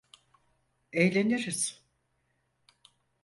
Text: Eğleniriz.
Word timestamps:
Eğleniriz. 0.93 1.83